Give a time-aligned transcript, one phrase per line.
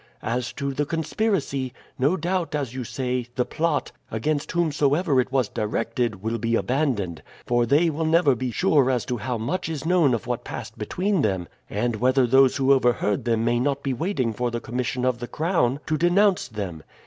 [0.23, 5.47] As to the conspiracy, no doubt, as you say, the plot, against whomsoever it was
[5.47, 9.85] directed, will be abandoned, for they will never be sure as to how much is
[9.85, 13.93] known of what passed between them, and whether those who overheard them may not be
[13.93, 16.81] waiting for the commission of the crown to denounce them.